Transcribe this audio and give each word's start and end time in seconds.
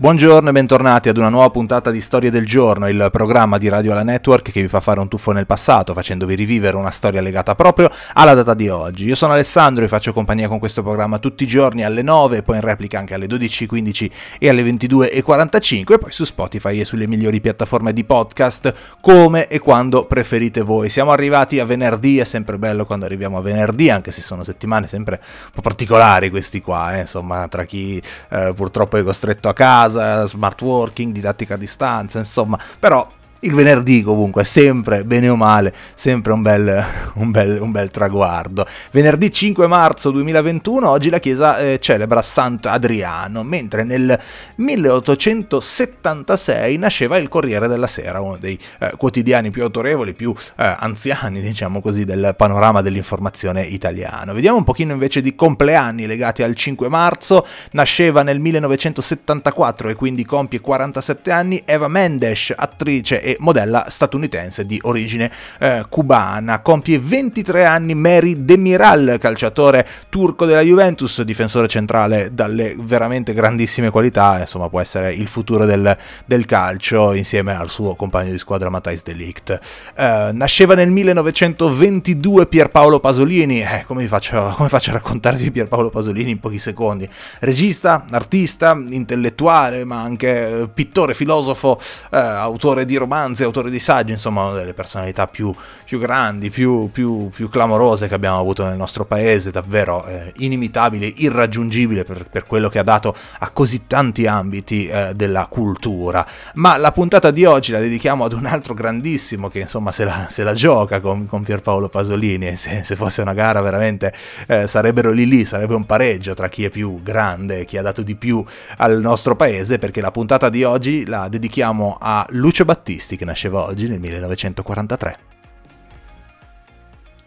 Buongiorno 0.00 0.48
e 0.48 0.52
bentornati 0.52 1.10
ad 1.10 1.18
una 1.18 1.28
nuova 1.28 1.50
puntata 1.50 1.90
di 1.90 2.00
Storie 2.00 2.30
del 2.30 2.46
Giorno, 2.46 2.88
il 2.88 3.10
programma 3.12 3.58
di 3.58 3.68
Radio 3.68 3.92
La 3.92 4.02
Network 4.02 4.50
che 4.50 4.62
vi 4.62 4.66
fa 4.68 4.80
fare 4.80 4.98
un 4.98 5.08
tuffo 5.08 5.32
nel 5.32 5.44
passato, 5.44 5.92
facendovi 5.92 6.34
rivivere 6.34 6.78
una 6.78 6.90
storia 6.90 7.20
legata 7.20 7.54
proprio 7.54 7.90
alla 8.14 8.32
data 8.32 8.54
di 8.54 8.70
oggi. 8.70 9.04
Io 9.04 9.14
sono 9.14 9.34
Alessandro 9.34 9.84
e 9.84 9.88
faccio 9.88 10.14
compagnia 10.14 10.48
con 10.48 10.58
questo 10.58 10.82
programma 10.82 11.18
tutti 11.18 11.42
i 11.42 11.46
giorni 11.46 11.84
alle 11.84 12.00
9, 12.00 12.42
poi 12.42 12.56
in 12.56 12.62
replica 12.62 12.98
anche 12.98 13.12
alle 13.12 13.26
12.15 13.26 14.10
e 14.38 14.48
alle 14.48 14.62
22.45 14.62 15.92
e 15.92 15.98
poi 15.98 16.12
su 16.12 16.24
Spotify 16.24 16.80
e 16.80 16.86
sulle 16.86 17.06
migliori 17.06 17.38
piattaforme 17.42 17.92
di 17.92 18.02
podcast 18.02 18.72
come 19.02 19.48
e 19.48 19.58
quando 19.58 20.06
preferite 20.06 20.62
voi. 20.62 20.88
Siamo 20.88 21.10
arrivati 21.10 21.58
a 21.58 21.66
venerdì, 21.66 22.20
è 22.20 22.24
sempre 22.24 22.56
bello 22.56 22.86
quando 22.86 23.04
arriviamo 23.04 23.36
a 23.36 23.42
venerdì, 23.42 23.90
anche 23.90 24.12
se 24.12 24.22
sono 24.22 24.44
settimane 24.44 24.86
sempre 24.86 25.20
un 25.20 25.50
po' 25.52 25.60
particolari 25.60 26.30
questi 26.30 26.62
qua, 26.62 26.96
eh? 26.96 27.00
insomma, 27.00 27.46
tra 27.48 27.66
chi 27.66 28.00
eh, 28.30 28.54
purtroppo 28.56 28.96
è 28.96 29.04
costretto 29.04 29.50
a 29.50 29.52
casa 29.52 29.88
casa, 29.90 30.26
smart 30.26 30.62
working, 30.62 31.12
didattica 31.12 31.54
a 31.54 31.56
distanza, 31.56 32.18
insomma, 32.18 32.58
però 32.78 33.06
il 33.40 33.54
venerdì 33.54 34.02
comunque 34.02 34.44
sempre, 34.44 35.04
bene 35.04 35.28
o 35.28 35.36
male, 35.36 35.74
sempre 35.94 36.32
un 36.32 36.40
bel, 36.42 36.84
un 37.14 37.30
bel, 37.30 37.60
un 37.60 37.70
bel 37.70 37.90
traguardo. 37.90 38.66
Venerdì 38.90 39.32
5 39.32 39.66
marzo 39.66 40.10
2021, 40.10 40.86
oggi 40.88 41.10
la 41.10 41.18
chiesa 41.18 41.58
eh, 41.58 41.78
celebra 41.80 42.20
Sant'Adriano, 42.20 43.42
mentre 43.42 43.84
nel 43.84 44.18
1876 44.56 46.76
nasceva 46.76 47.16
il 47.16 47.28
Corriere 47.28 47.66
della 47.68 47.86
Sera, 47.86 48.20
uno 48.20 48.36
dei 48.36 48.58
eh, 48.78 48.92
quotidiani 48.96 49.50
più 49.50 49.62
autorevoli, 49.62 50.12
più 50.12 50.34
eh, 50.56 50.74
anziani, 50.78 51.40
diciamo 51.50 51.80
così, 51.80 52.04
del 52.04 52.34
panorama 52.36 52.82
dell'informazione 52.82 53.62
italiano. 53.62 54.34
Vediamo 54.34 54.58
un 54.58 54.64
pochino 54.64 54.92
invece 54.92 55.22
di 55.22 55.34
compleanni 55.34 56.06
legati 56.06 56.42
al 56.42 56.54
5 56.54 56.90
marzo, 56.90 57.46
nasceva 57.72 58.22
nel 58.22 58.38
1974 58.38 59.88
e 59.88 59.94
quindi 59.94 60.26
compie 60.26 60.60
47 60.60 61.30
anni 61.30 61.62
Eva 61.64 61.88
Mendes, 61.88 62.52
attrice 62.54 63.22
e 63.22 63.29
e 63.30 63.36
modella 63.38 63.86
statunitense 63.88 64.66
di 64.66 64.78
origine 64.82 65.30
eh, 65.58 65.84
cubana. 65.88 66.60
Compie 66.60 66.98
23 66.98 67.64
anni 67.64 67.94
Mary 67.94 68.44
Demiral, 68.44 69.16
calciatore 69.20 69.86
turco 70.08 70.44
della 70.44 70.62
Juventus, 70.62 71.22
difensore 71.22 71.68
centrale 71.68 72.30
dalle 72.32 72.74
veramente 72.78 73.32
grandissime 73.32 73.90
qualità, 73.90 74.40
insomma 74.40 74.68
può 74.68 74.80
essere 74.80 75.14
il 75.14 75.28
futuro 75.28 75.64
del, 75.64 75.96
del 76.24 76.44
calcio 76.46 77.12
insieme 77.12 77.54
al 77.54 77.70
suo 77.70 77.94
compagno 77.94 78.32
di 78.32 78.38
squadra 78.38 78.68
Matthijs 78.70 79.02
de 79.02 79.12
Ligt. 79.12 79.58
Eh, 79.94 80.30
nasceva 80.32 80.74
nel 80.74 80.90
1922 80.90 82.46
Pierpaolo 82.46 82.98
Pasolini, 83.00 83.62
eh, 83.62 83.84
come, 83.86 84.06
faccio, 84.06 84.52
come 84.56 84.68
faccio 84.68 84.90
a 84.90 84.94
raccontarvi 84.94 85.50
Pierpaolo 85.50 85.90
Pasolini 85.90 86.30
in 86.30 86.40
pochi 86.40 86.58
secondi? 86.58 87.08
Regista, 87.40 88.04
artista, 88.10 88.76
intellettuale, 88.88 89.84
ma 89.84 90.00
anche 90.00 90.62
eh, 90.62 90.68
pittore, 90.68 91.14
filosofo, 91.14 91.80
eh, 92.10 92.18
autore 92.18 92.84
di 92.84 92.96
romanzi, 92.96 93.18
romanzi, 93.20 93.44
autore 93.44 93.70
di 93.70 93.78
saggi, 93.78 94.12
insomma 94.12 94.44
una 94.44 94.58
delle 94.58 94.72
personalità 94.72 95.26
più, 95.26 95.54
più 95.84 95.98
grandi, 95.98 96.50
più, 96.50 96.90
più, 96.90 97.28
più, 97.28 97.48
clamorose 97.48 98.08
che 98.08 98.14
abbiamo 98.14 98.38
avuto 98.38 98.64
nel 98.64 98.76
nostro 98.76 99.04
paese, 99.04 99.50
davvero 99.50 100.04
eh, 100.06 100.32
inimitabile, 100.38 101.06
irraggiungibile 101.06 102.04
per, 102.04 102.28
per, 102.30 102.46
quello 102.46 102.68
che 102.68 102.78
ha 102.78 102.82
dato 102.82 103.14
a 103.40 103.50
così 103.50 103.86
tanti 103.86 104.26
ambiti 104.26 104.86
eh, 104.86 105.12
della 105.14 105.46
cultura. 105.46 106.26
Ma 106.54 106.76
la 106.78 106.92
puntata 106.92 107.30
di 107.30 107.44
oggi 107.44 107.72
la 107.72 107.80
dedichiamo 107.80 108.24
ad 108.24 108.32
un 108.32 108.46
altro 108.46 108.74
grandissimo 108.74 109.48
che 109.48 109.60
insomma 109.60 109.92
se 109.92 110.04
la, 110.04 110.26
se 110.30 110.42
la 110.42 110.54
gioca 110.54 111.00
con, 111.00 111.26
con, 111.26 111.42
Pierpaolo 111.42 111.88
Pasolini 111.88 112.56
se, 112.56 112.82
se, 112.84 112.96
fosse 112.96 113.22
una 113.22 113.32
gara 113.32 113.60
veramente 113.60 114.12
eh, 114.46 114.66
sarebbero 114.66 115.10
lì 115.10 115.26
lì, 115.26 115.44
sarebbe 115.44 115.74
un 115.74 115.84
pareggio 115.84 116.34
tra 116.34 116.48
chi 116.48 116.64
è 116.64 116.70
più 116.70 117.02
grande, 117.02 117.64
chi 117.64 117.76
ha 117.76 117.82
dato 117.82 118.02
di 118.02 118.14
più 118.14 118.44
al 118.76 119.00
nostro 119.00 119.36
paese, 119.36 119.78
perché 119.78 120.00
la 120.00 120.10
puntata 120.10 120.48
di 120.48 120.64
oggi 120.64 121.06
la 121.06 121.28
dedichiamo 121.28 121.96
a 122.00 122.26
Lucio 122.30 122.64
Battisti 122.64 123.09
Battisti 123.10 123.16
che 123.16 123.24
nasceva 123.24 123.64
oggi 123.64 123.88
nel 123.88 123.98
1943. 123.98 125.18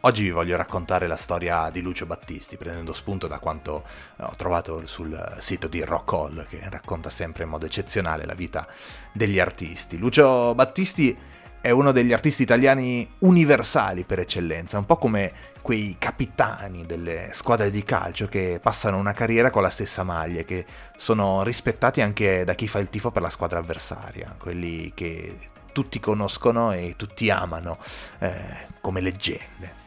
Oggi 0.02 0.24
vi 0.24 0.30
voglio 0.32 0.56
raccontare 0.56 1.08
la 1.08 1.16
storia 1.16 1.70
di 1.72 1.82
Lucio 1.82 2.06
Battisti, 2.06 2.58
prendendo 2.58 2.94
spunto 2.94 3.28
da 3.28 3.40
quanto 3.40 3.84
ho 4.18 4.36
trovato 4.36 4.86
sul 4.86 5.36
sito 5.40 5.68
di 5.68 5.84
Rock 5.84 6.14
Hall, 6.14 6.48
che 6.48 6.62
racconta 6.70 7.10
sempre 7.10 7.44
in 7.44 7.50
modo 7.50 7.66
eccezionale 7.66 8.26
la 8.26 8.34
vita 8.34 8.68
degli 9.12 9.40
artisti. 9.40 9.98
Lucio 9.98 10.54
Battisti 10.56 11.18
è 11.60 11.72
uno 11.72 11.92
degli 11.92 12.12
artisti 12.14 12.44
italiani 12.44 13.10
universali 13.20 14.04
per 14.04 14.20
eccellenza, 14.20 14.78
un 14.78 14.86
po' 14.86 14.98
come 14.98 15.32
quei 15.62 15.96
capitani 15.98 16.86
delle 16.86 17.30
squadre 17.32 17.72
di 17.72 17.84
calcio 17.84 18.28
che 18.28 18.60
passano 18.62 18.98
una 18.98 19.14
carriera 19.14 19.50
con 19.50 19.62
la 19.62 19.70
stessa 19.70 20.04
maglia, 20.04 20.44
che 20.44 20.66
sono 20.98 21.44
rispettati 21.44 22.02
anche 22.02 22.44
da 22.44 22.54
chi 22.54 22.68
fa 22.68 22.80
il 22.80 22.90
tifo 22.90 23.12
per 23.12 23.22
la 23.22 23.30
squadra 23.30 23.60
avversaria, 23.60 24.36
quelli 24.38 24.92
che 24.94 25.38
tutti 25.74 26.00
conoscono 26.00 26.72
e 26.72 26.94
tutti 26.96 27.30
amano 27.30 27.78
eh, 28.20 28.68
come 28.80 29.02
leggende. 29.02 29.82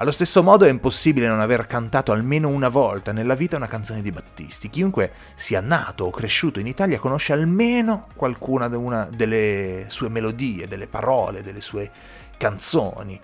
Allo 0.00 0.12
stesso 0.12 0.42
modo 0.42 0.64
è 0.64 0.70
impossibile 0.70 1.28
non 1.28 1.40
aver 1.40 1.66
cantato 1.66 2.10
almeno 2.10 2.48
una 2.48 2.70
volta 2.70 3.12
nella 3.12 3.34
vita 3.34 3.56
una 3.56 3.66
canzone 3.66 4.00
di 4.00 4.10
Battisti. 4.10 4.70
Chiunque 4.70 5.12
sia 5.34 5.60
nato 5.60 6.06
o 6.06 6.10
cresciuto 6.10 6.58
in 6.58 6.66
Italia 6.66 6.98
conosce 6.98 7.34
almeno 7.34 8.06
qualcuna 8.14 8.66
delle 8.68 9.84
sue 9.88 10.08
melodie, 10.08 10.66
delle 10.66 10.86
parole, 10.86 11.42
delle 11.42 11.60
sue 11.60 11.90
canzoni. 12.38 13.20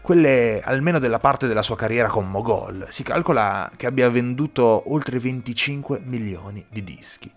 Quelle 0.00 0.60
almeno 0.60 0.98
della 0.98 1.20
parte 1.20 1.46
della 1.46 1.62
sua 1.62 1.76
carriera 1.76 2.08
con 2.08 2.28
Mogol. 2.28 2.88
Si 2.90 3.04
calcola 3.04 3.70
che 3.76 3.86
abbia 3.86 4.10
venduto 4.10 4.90
oltre 4.92 5.20
25 5.20 6.00
milioni 6.02 6.64
di 6.68 6.82
dischi. 6.82 7.30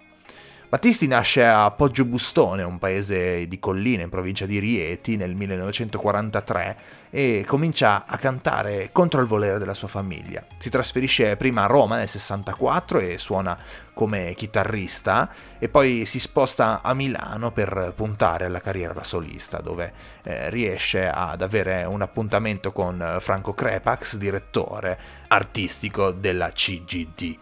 Battisti 0.72 1.06
nasce 1.06 1.44
a 1.46 1.70
Poggio 1.72 2.06
Bustone, 2.06 2.64
un 2.64 2.78
paese 2.78 3.46
di 3.46 3.60
colline 3.60 4.04
in 4.04 4.10
provincia 4.10 4.46
di 4.46 4.58
Rieti, 4.58 5.18
nel 5.18 5.36
1943 5.36 6.78
e 7.10 7.44
comincia 7.46 8.06
a 8.06 8.16
cantare 8.16 8.88
contro 8.94 9.20
il 9.20 9.28
volere 9.28 9.60
della 9.60 9.74
sua 9.74 9.90
famiglia. 9.90 10.46
Si 10.58 10.70
trasferisce 10.70 11.36
prima 11.36 11.64
a 11.64 11.68
Roma 11.68 11.98
nel 11.98 12.08
64 12.08 13.00
e 13.00 13.18
suona 13.18 13.58
come 13.94 14.34
chitarrista 14.34 15.30
e 15.60 15.68
poi 15.68 16.06
si 16.06 16.22
sposta 16.22 16.80
a 16.82 16.94
Milano 16.94 17.52
per 17.52 17.92
puntare 17.94 18.46
alla 18.46 18.62
carriera 18.62 18.94
da 18.94 19.04
solista, 19.04 19.60
dove 19.60 19.92
eh, 20.24 20.50
riesce 20.50 21.06
ad 21.06 21.42
avere 21.42 21.84
un 21.84 22.02
appuntamento 22.02 22.72
con 22.72 23.18
Franco 23.20 23.54
Crepax, 23.54 24.16
direttore 24.16 24.98
artistico 25.28 26.12
della 26.12 26.50
CGD. 26.54 27.38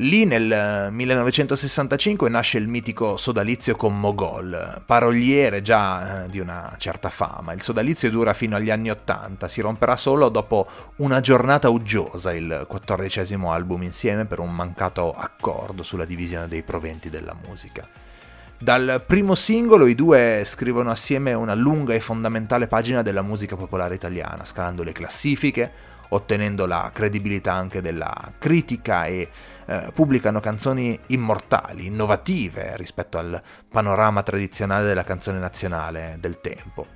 Lì 0.00 0.24
nel 0.26 0.90
1965 0.92 2.28
nasce 2.28 2.58
il 2.58 2.68
mitico 2.68 3.16
sodalizio 3.16 3.74
con 3.74 3.98
Mogol, 3.98 4.82
paroliere 4.86 5.60
già 5.60 6.22
eh, 6.22 6.28
di 6.28 6.38
una 6.38 6.72
certa 6.78 7.10
fama. 7.10 7.52
Il 7.52 7.62
sodalizio 7.62 8.08
dura 8.08 8.32
fino 8.32 8.54
agli 8.54 8.70
anni 8.70 8.90
80, 8.90 9.48
si 9.48 9.60
romperà 9.60 9.96
solo 9.96 10.28
dopo 10.28 10.68
una 10.96 11.18
giornata 11.18 11.68
uggiosa, 11.68 12.32
il 12.32 12.64
quattordicesimo 12.68 13.50
album 13.50 13.82
insieme 13.82 14.24
per 14.24 14.38
un 14.38 14.54
mancato 14.54 15.12
accordo 15.12 15.82
sulla 15.82 16.04
divisione 16.04 16.46
dei 16.46 16.62
proventi 16.62 17.10
della 17.10 17.34
musica. 17.44 17.84
Dal 18.60 19.02
primo 19.04 19.34
singolo 19.34 19.86
i 19.86 19.96
due 19.96 20.42
scrivono 20.44 20.92
assieme 20.92 21.32
una 21.32 21.54
lunga 21.54 21.94
e 21.94 22.00
fondamentale 22.00 22.68
pagina 22.68 23.02
della 23.02 23.22
musica 23.22 23.56
popolare 23.56 23.96
italiana, 23.96 24.44
scalando 24.44 24.84
le 24.84 24.92
classifiche, 24.92 25.72
ottenendo 26.10 26.66
la 26.66 26.90
credibilità 26.92 27.52
anche 27.52 27.80
della 27.80 28.32
critica 28.38 29.06
e 29.06 29.28
eh, 29.66 29.90
pubblicano 29.92 30.40
canzoni 30.40 30.98
immortali, 31.08 31.86
innovative 31.86 32.76
rispetto 32.76 33.18
al 33.18 33.40
panorama 33.68 34.22
tradizionale 34.22 34.86
della 34.86 35.04
canzone 35.04 35.38
nazionale 35.38 36.16
del 36.20 36.40
tempo. 36.40 36.86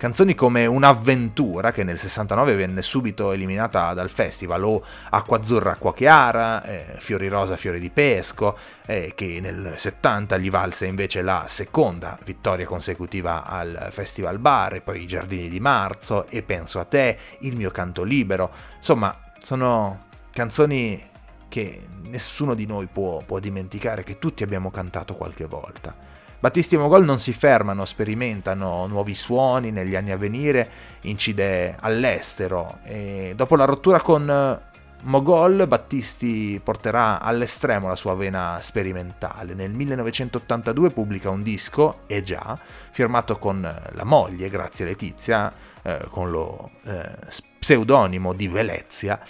Canzoni 0.00 0.34
come 0.34 0.64
Un'avventura, 0.64 1.72
che 1.72 1.84
nel 1.84 1.98
69 1.98 2.54
venne 2.54 2.80
subito 2.80 3.32
eliminata 3.32 3.92
dal 3.92 4.08
festival, 4.08 4.64
o 4.64 4.82
Acqua 5.10 5.36
azzurra, 5.36 5.72
acqua 5.72 5.92
chiara, 5.92 6.64
eh, 6.64 6.94
Fiori 6.96 7.28
rosa, 7.28 7.58
fiori 7.58 7.78
di 7.78 7.90
pesco, 7.90 8.56
eh, 8.86 9.12
che 9.14 9.40
nel 9.42 9.74
70 9.76 10.38
gli 10.38 10.48
valse 10.48 10.86
invece 10.86 11.20
la 11.20 11.44
seconda 11.48 12.18
vittoria 12.24 12.64
consecutiva 12.64 13.44
al 13.44 13.88
Festival 13.90 14.38
Bar, 14.38 14.76
e 14.76 14.80
poi 14.80 15.02
I 15.02 15.06
giardini 15.06 15.50
di 15.50 15.60
marzo, 15.60 16.26
e 16.30 16.42
Penso 16.42 16.80
a 16.80 16.84
te, 16.86 17.18
Il 17.40 17.54
mio 17.54 17.70
canto 17.70 18.02
libero. 18.02 18.50
Insomma, 18.78 19.14
sono 19.42 20.06
canzoni 20.32 21.10
che 21.50 21.78
nessuno 22.04 22.54
di 22.54 22.64
noi 22.64 22.86
può, 22.86 23.20
può 23.20 23.38
dimenticare, 23.38 24.02
che 24.02 24.18
tutti 24.18 24.42
abbiamo 24.44 24.70
cantato 24.70 25.14
qualche 25.14 25.44
volta. 25.44 25.94
Battisti 26.40 26.74
e 26.74 26.78
Mogol 26.78 27.04
non 27.04 27.18
si 27.18 27.34
fermano, 27.34 27.84
sperimentano 27.84 28.86
nuovi 28.86 29.14
suoni 29.14 29.70
negli 29.70 29.94
anni 29.94 30.10
a 30.10 30.16
venire, 30.16 30.70
incide 31.02 31.76
all'estero 31.78 32.78
e 32.82 33.34
dopo 33.36 33.56
la 33.56 33.66
rottura 33.66 34.00
con 34.00 34.28
eh, 34.28 34.68
Mogol, 35.02 35.66
Battisti 35.66 36.58
porterà 36.62 37.20
all'estremo 37.20 37.88
la 37.88 37.96
sua 37.96 38.14
vena 38.14 38.58
sperimentale. 38.62 39.52
Nel 39.52 39.70
1982 39.70 40.90
pubblica 40.90 41.28
un 41.28 41.42
disco, 41.42 42.00
e 42.06 42.22
già, 42.22 42.58
firmato 42.90 43.36
con 43.36 43.60
la 43.60 44.04
moglie, 44.04 44.48
grazie 44.48 44.84
a 44.86 44.88
Letizia, 44.88 45.52
eh, 45.82 46.06
con 46.10 46.30
lo 46.30 46.70
eh, 46.84 47.16
pseudonimo 47.58 48.32
di 48.32 48.48
Velezia, 48.48 49.20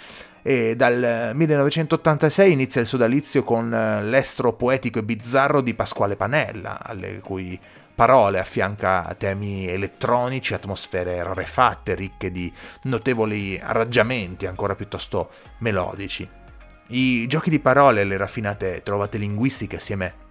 e 0.41 0.75
dal 0.75 1.31
1986 1.33 2.51
inizia 2.51 2.81
il 2.81 2.87
sodalizio 2.87 3.43
con 3.43 3.69
l'estro 3.69 4.53
poetico 4.53 4.99
e 4.99 5.03
bizzarro 5.03 5.61
di 5.61 5.73
Pasquale 5.73 6.15
Panella, 6.15 6.79
alle 6.83 7.19
cui 7.19 7.59
parole 7.93 8.39
affianca 8.39 9.13
temi 9.17 9.67
elettronici, 9.67 10.53
atmosfere 10.53 11.21
rarefatte, 11.21 11.93
ricche 11.93 12.31
di 12.31 12.51
notevoli 12.83 13.59
arrangiamenti 13.61 14.47
ancora 14.47 14.75
piuttosto 14.75 15.29
melodici. 15.59 16.27
I 16.87 17.27
giochi 17.27 17.49
di 17.49 17.59
parole 17.59 18.01
e 18.01 18.05
le 18.05 18.17
raffinate 18.17 18.81
trovate 18.83 19.17
linguistiche 19.17 19.75
assieme 19.75 20.29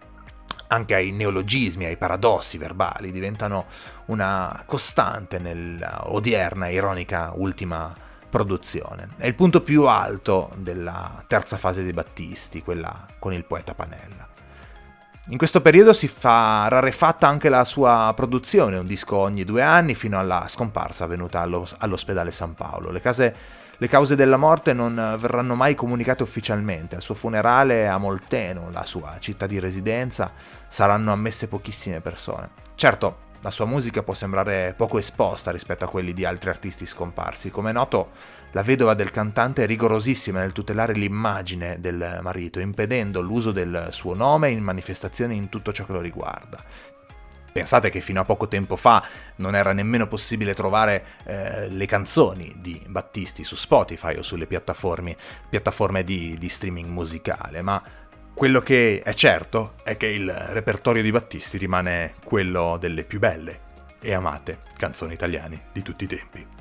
anche 0.66 0.94
ai 0.94 1.10
neologismi, 1.10 1.84
ai 1.84 1.96
paradossi 1.96 2.58
verbali, 2.58 3.12
diventano 3.12 3.66
una 4.06 4.62
costante 4.66 5.38
nell'odierna 5.38 6.68
ironica 6.68 7.32
ultima 7.34 7.94
produzione. 8.30 9.10
È 9.18 9.26
il 9.26 9.34
punto 9.34 9.62
più 9.62 9.86
alto 9.86 10.50
della 10.56 11.22
terza 11.26 11.58
fase 11.58 11.84
di 11.84 11.92
Battisti, 11.92 12.62
quella 12.62 13.06
con 13.18 13.34
il 13.34 13.44
poeta 13.44 13.74
Panella. 13.74 14.28
In 15.28 15.36
questo 15.36 15.60
periodo 15.60 15.92
si 15.92 16.08
fa 16.08 16.66
rarefatta 16.68 17.28
anche 17.28 17.50
la 17.50 17.62
sua 17.64 18.10
produzione, 18.16 18.78
un 18.78 18.86
disco 18.86 19.18
ogni 19.18 19.44
due 19.44 19.60
anni 19.60 19.94
fino 19.94 20.18
alla 20.18 20.46
scomparsa 20.48 21.04
avvenuta 21.04 21.40
allo, 21.40 21.66
all'ospedale 21.78 22.30
San 22.30 22.54
Paolo. 22.54 22.90
Le, 22.90 23.00
case, 23.00 23.34
le, 23.76 23.86
cause 23.86 24.16
della 24.16 24.38
morte 24.38 24.72
non 24.72 24.94
verranno 25.20 25.54
mai 25.54 25.74
comunicate 25.74 26.22
ufficialmente. 26.22 26.96
Al 26.96 27.02
suo 27.02 27.14
funerale 27.14 27.86
a 27.86 27.98
Molteno, 27.98 28.70
la 28.72 28.84
sua 28.84 29.18
città 29.20 29.46
di 29.46 29.60
residenza, 29.60 30.32
saranno 30.66 31.12
ammesse 31.12 31.48
pochissime 31.48 32.00
persone. 32.00 32.50
Certo, 32.74 33.28
la 33.42 33.50
sua 33.50 33.64
musica 33.64 34.02
può 34.02 34.12
sembrare 34.12 34.74
poco 34.76 34.98
esposta 34.98 35.50
rispetto 35.50 35.84
a 35.84 35.88
quelli 35.88 36.12
di 36.12 36.24
altri 36.24 36.50
artisti 36.50 36.84
scomparsi. 36.84 37.50
Come 37.50 37.70
è 37.70 37.72
noto, 37.72 38.10
la 38.52 38.62
vedova 38.62 38.94
del 38.94 39.10
cantante 39.10 39.62
è 39.62 39.66
rigorosissima 39.66 40.40
nel 40.40 40.52
tutelare 40.52 40.92
l'immagine 40.92 41.80
del 41.80 42.18
marito, 42.22 42.60
impedendo 42.60 43.20
l'uso 43.20 43.52
del 43.52 43.88
suo 43.92 44.14
nome 44.14 44.50
in 44.50 44.62
manifestazioni 44.62 45.36
in 45.36 45.48
tutto 45.48 45.72
ciò 45.72 45.86
che 45.86 45.92
lo 45.92 46.00
riguarda. 46.00 46.62
Pensate 47.52 47.90
che 47.90 48.00
fino 48.00 48.20
a 48.20 48.24
poco 48.24 48.46
tempo 48.46 48.76
fa 48.76 49.04
non 49.36 49.56
era 49.56 49.72
nemmeno 49.72 50.06
possibile 50.06 50.54
trovare 50.54 51.04
eh, 51.24 51.68
le 51.68 51.86
canzoni 51.86 52.54
di 52.58 52.80
Battisti 52.86 53.42
su 53.42 53.56
Spotify 53.56 54.16
o 54.16 54.22
sulle 54.22 54.46
piattaforme, 54.46 55.16
piattaforme 55.48 56.04
di, 56.04 56.36
di 56.38 56.48
streaming 56.48 56.88
musicale, 56.88 57.60
ma 57.60 57.82
quello 58.34 58.60
che 58.60 59.02
è 59.02 59.12
certo 59.12 59.74
è 59.82 59.96
che 59.96 60.06
il 60.06 60.30
repertorio 60.30 61.02
di 61.02 61.10
Battisti 61.10 61.58
rimane 61.58 62.14
quello 62.24 62.78
delle 62.78 63.04
più 63.04 63.18
belle 63.18 63.68
e 64.00 64.14
amate 64.14 64.60
canzoni 64.76 65.12
italiane 65.12 65.64
di 65.72 65.82
tutti 65.82 66.04
i 66.04 66.06
tempi. 66.06 66.59